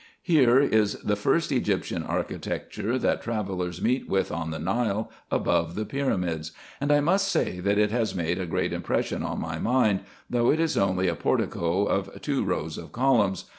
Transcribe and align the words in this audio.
Here 0.23 0.59
is 0.59 0.93
the 1.03 1.15
first 1.15 1.51
Egyptian 1.51 2.01
architecture 2.01 2.97
that 2.97 3.21
travellers 3.21 3.83
meet 3.83 4.09
with 4.09 4.31
on 4.31 4.49
the 4.49 4.57
Nile 4.57 5.11
above 5.29 5.75
the 5.75 5.85
pyramids; 5.85 6.53
and 6.79 6.91
I 6.91 7.01
must 7.01 7.27
say, 7.27 7.59
that 7.59 7.77
it 7.77 7.91
has 7.91 8.15
made 8.15 8.39
a 8.39 8.47
great 8.47 8.73
impression 8.73 9.21
on 9.21 9.39
my 9.39 9.59
mind, 9.59 9.99
though 10.27 10.49
it 10.49 10.59
is 10.59 10.75
only 10.75 11.07
a 11.07 11.13
portico 11.13 11.85
of 11.85 12.19
two 12.21 12.43
rows 12.43 12.79
of 12.79 12.91
columns. 12.91 13.45